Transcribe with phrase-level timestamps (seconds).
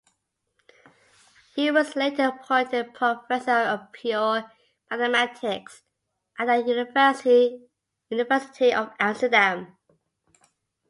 [1.53, 4.51] He was later appointed professor of pure
[4.89, 5.83] mathematics
[6.39, 7.59] at the
[8.09, 9.77] University of Amsterdam.